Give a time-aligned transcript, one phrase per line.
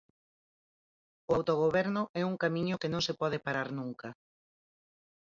[1.29, 4.09] O autogoberno é un camiño que non se pode parar nunca.